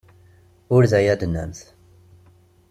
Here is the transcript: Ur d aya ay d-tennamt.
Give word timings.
Ur 0.75 0.83
d 0.89 0.91
aya 0.99 1.09
ay 1.13 1.17
d-tennamt. 1.17 1.59